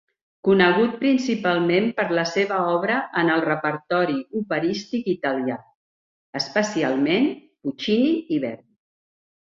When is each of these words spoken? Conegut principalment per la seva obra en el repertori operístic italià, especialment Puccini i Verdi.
Conegut 0.45 0.95
principalment 1.01 1.89
per 1.99 2.05
la 2.21 2.23
seva 2.31 2.57
obra 2.79 2.97
en 3.23 3.31
el 3.35 3.45
repertori 3.49 4.19
operístic 4.41 5.13
italià, 5.17 5.61
especialment 6.45 7.33
Puccini 7.45 8.15
i 8.39 8.45
Verdi. 8.49 8.71